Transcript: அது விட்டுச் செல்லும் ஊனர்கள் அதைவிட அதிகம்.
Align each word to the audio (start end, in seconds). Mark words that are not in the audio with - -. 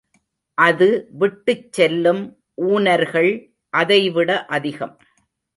அது 0.57 0.87
விட்டுச் 1.11 1.71
செல்லும் 1.71 2.23
ஊனர்கள் 2.61 3.31
அதைவிட 3.73 4.45
அதிகம். 4.47 4.95